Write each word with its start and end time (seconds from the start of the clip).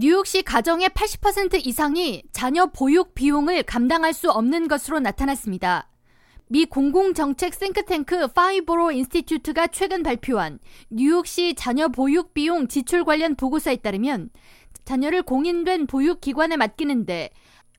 뉴욕시 0.00 0.42
가정의 0.42 0.90
80% 0.90 1.66
이상이 1.66 2.22
자녀 2.30 2.66
보육 2.66 3.16
비용을 3.16 3.64
감당할 3.64 4.12
수 4.12 4.30
없는 4.30 4.68
것으로 4.68 5.00
나타났습니다. 5.00 5.90
미 6.46 6.66
공공정책 6.66 7.52
싱크탱크 7.52 8.28
Five 8.28 8.60
Boro 8.60 8.92
Institute가 8.92 9.66
최근 9.66 10.04
발표한 10.04 10.60
뉴욕시 10.88 11.56
자녀 11.56 11.88
보육 11.88 12.32
비용 12.32 12.68
지출 12.68 13.04
관련 13.04 13.34
보고서에 13.34 13.78
따르면 13.78 14.30
자녀를 14.84 15.24
공인된 15.24 15.88
보육기관에 15.88 16.56
맡기는데 16.56 17.30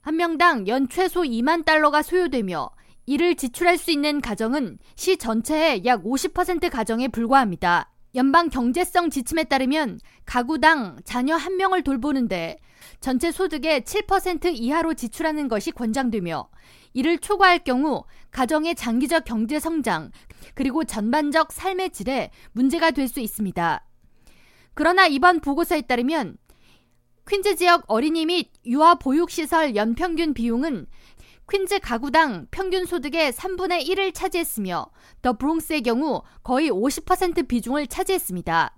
한 0.00 0.16
명당 0.16 0.66
연 0.66 0.88
최소 0.88 1.22
2만 1.22 1.64
달러가 1.64 2.02
소요되며 2.02 2.68
이를 3.06 3.36
지출할 3.36 3.78
수 3.78 3.92
있는 3.92 4.20
가정은 4.20 4.78
시 4.96 5.18
전체의 5.18 5.84
약 5.84 6.02
50% 6.02 6.68
가정에 6.68 7.06
불과합니다. 7.06 7.92
연방 8.14 8.48
경제성 8.48 9.10
지침에 9.10 9.44
따르면 9.44 10.00
가구당 10.24 10.98
자녀 11.04 11.36
한 11.36 11.56
명을 11.56 11.82
돌보는데 11.82 12.58
전체 13.00 13.30
소득의 13.30 13.82
7% 13.82 14.52
이하로 14.54 14.94
지출하는 14.94 15.48
것이 15.48 15.70
권장되며 15.72 16.48
이를 16.94 17.18
초과할 17.18 17.60
경우 17.64 18.04
가정의 18.30 18.74
장기적 18.74 19.24
경제 19.24 19.60
성장 19.60 20.10
그리고 20.54 20.84
전반적 20.84 21.52
삶의 21.52 21.90
질에 21.90 22.30
문제가 22.52 22.90
될 22.90 23.08
수 23.08 23.20
있습니다. 23.20 23.84
그러나 24.74 25.06
이번 25.06 25.40
보고서에 25.40 25.82
따르면 25.82 26.36
퀸즈 27.28 27.56
지역 27.56 27.84
어린이 27.88 28.26
및 28.26 28.50
유아 28.64 28.96
보육시설 28.96 29.76
연평균 29.76 30.34
비용은 30.34 30.86
퀸즈 31.50 31.80
가구당 31.80 32.46
평균 32.50 32.84
소득의 32.84 33.32
3분의 33.32 33.86
1을 33.88 34.12
차지했으며 34.12 34.86
더 35.22 35.32
브롱스의 35.32 35.82
경우 35.82 36.22
거의 36.42 36.70
50% 36.70 37.48
비중을 37.48 37.86
차지했습니다. 37.86 38.76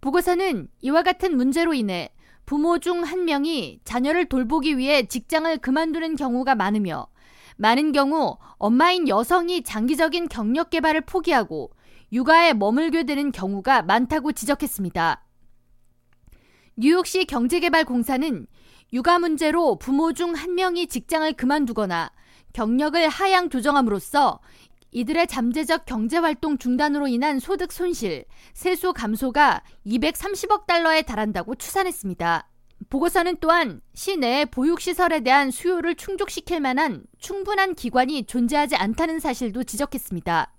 보고서는 0.00 0.68
이와 0.80 1.02
같은 1.02 1.36
문제로 1.36 1.74
인해 1.74 2.10
부모 2.46 2.78
중 2.78 3.02
한 3.04 3.24
명이 3.26 3.80
자녀를 3.84 4.26
돌보기 4.28 4.78
위해 4.78 5.06
직장을 5.06 5.58
그만두는 5.58 6.16
경우가 6.16 6.54
많으며 6.54 7.08
많은 7.56 7.92
경우 7.92 8.38
엄마인 8.58 9.08
여성이 9.08 9.62
장기적인 9.62 10.28
경력 10.28 10.70
개발을 10.70 11.02
포기하고 11.02 11.72
육아에 12.12 12.54
머물게 12.54 13.04
되는 13.04 13.32
경우가 13.32 13.82
많다고 13.82 14.32
지적했습니다. 14.32 15.24
뉴욕시 16.76 17.24
경제개발공사는 17.24 18.46
육아 18.92 19.18
문제로 19.18 19.76
부모 19.76 20.12
중 20.12 20.34
한 20.34 20.54
명이 20.54 20.86
직장을 20.86 21.32
그만두거나 21.34 22.10
경력을 22.52 23.08
하향 23.08 23.50
조정함으로써 23.50 24.40
이들의 24.92 25.26
잠재적 25.26 25.84
경제활동 25.84 26.58
중단으로 26.58 27.06
인한 27.08 27.38
소득 27.38 27.72
손실, 27.72 28.24
세수 28.54 28.92
감소가 28.92 29.62
230억 29.86 30.66
달러에 30.66 31.02
달한다고 31.02 31.54
추산했습니다. 31.56 32.48
보고서는 32.88 33.36
또한 33.40 33.80
시내 33.94 34.44
보육시설에 34.46 35.20
대한 35.20 35.50
수요를 35.50 35.96
충족시킬 35.96 36.60
만한 36.60 37.04
충분한 37.18 37.74
기관이 37.74 38.24
존재하지 38.24 38.76
않다는 38.76 39.18
사실도 39.18 39.64
지적했습니다. 39.64 40.52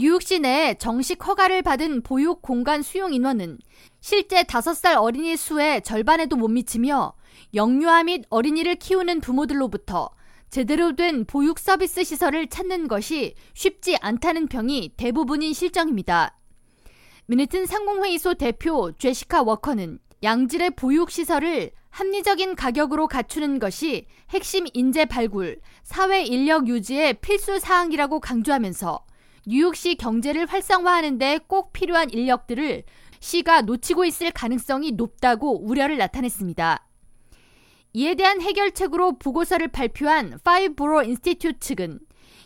뉴욕시 0.00 0.38
내에 0.38 0.74
정식 0.74 1.26
허가를 1.26 1.62
받은 1.62 2.02
보육 2.02 2.40
공간 2.40 2.82
수용 2.82 3.12
인원은 3.12 3.58
실제 4.00 4.44
5살 4.44 4.96
어린이 4.96 5.36
수의 5.36 5.82
절반에도 5.82 6.36
못 6.36 6.46
미치며 6.46 7.14
영유아 7.52 8.04
및 8.04 8.24
어린이를 8.30 8.76
키우는 8.76 9.20
부모들로부터 9.20 10.10
제대로 10.50 10.94
된 10.94 11.24
보육 11.24 11.58
서비스 11.58 12.04
시설을 12.04 12.46
찾는 12.46 12.86
것이 12.86 13.34
쉽지 13.54 13.96
않다는 14.00 14.46
평이 14.46 14.92
대부분인 14.96 15.52
실정입니다. 15.52 16.38
맨해튼 17.26 17.66
상공회의소 17.66 18.34
대표 18.34 18.92
제시카 18.92 19.42
워커는 19.42 19.98
양질의 20.22 20.76
보육 20.76 21.10
시설을 21.10 21.72
합리적인 21.90 22.54
가격으로 22.54 23.08
갖추는 23.08 23.58
것이 23.58 24.06
핵심 24.30 24.66
인재 24.74 25.06
발굴, 25.06 25.58
사회 25.82 26.22
인력 26.22 26.68
유지의 26.68 27.14
필수 27.14 27.58
사항이라고 27.58 28.20
강조하면서 28.20 29.07
뉴욕시 29.50 29.94
경제를 29.94 30.44
활성화하는 30.44 31.16
데 31.16 31.38
꼭 31.46 31.72
필요한 31.72 32.10
인력들을 32.10 32.82
시가 33.18 33.62
놓치고 33.62 34.04
있을 34.04 34.30
가능성이 34.30 34.92
높다고 34.92 35.64
우려를 35.66 35.96
나타냈습니다. 35.96 36.86
이에 37.94 38.14
대한 38.14 38.42
해결책으로 38.42 39.18
보고서를 39.18 39.68
발표한 39.68 40.38
Five 40.44 40.73
Boro 40.73 41.02
Institute 41.02 41.60
측은 41.60 41.98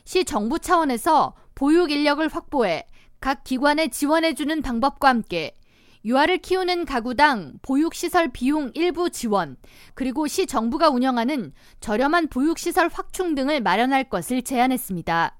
시 0.04 0.24
정부 0.24 0.60
차원에서 0.60 1.34
보육 1.56 1.90
인력을 1.90 2.26
확보해 2.28 2.86
각 3.20 3.42
기관에 3.42 3.88
지원해주는 3.88 4.62
방법과 4.62 5.08
함께 5.08 5.56
유아를 6.04 6.38
키우는 6.38 6.84
가구당 6.84 7.54
보육시설 7.62 8.28
비용 8.28 8.70
일부 8.74 9.10
지원, 9.10 9.56
그리고 9.94 10.28
시 10.28 10.46
정부가 10.46 10.90
운영하는 10.90 11.52
저렴한 11.80 12.28
보육시설 12.28 12.88
확충 12.92 13.34
등을 13.34 13.60
마련할 13.60 14.08
것을 14.08 14.42
제안했습니다. 14.42 15.36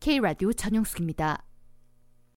K라디오 0.00 0.52
전영숙입니다. 0.52 1.45